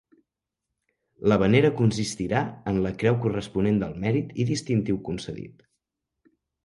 [1.31, 5.67] La venera consistirà en la creu corresponent del mèrit i distintiu concedit.